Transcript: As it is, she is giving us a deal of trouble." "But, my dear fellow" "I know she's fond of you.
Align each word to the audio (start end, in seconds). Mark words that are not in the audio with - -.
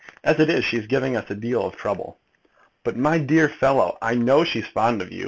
As 0.23 0.39
it 0.39 0.49
is, 0.49 0.65
she 0.65 0.77
is 0.77 0.87
giving 0.87 1.15
us 1.15 1.29
a 1.29 1.35
deal 1.35 1.63
of 1.63 1.75
trouble." 1.77 2.17
"But, 2.83 2.97
my 2.97 3.19
dear 3.19 3.47
fellow" 3.47 3.99
"I 4.01 4.15
know 4.15 4.43
she's 4.43 4.65
fond 4.65 4.99
of 4.99 5.11
you. 5.11 5.19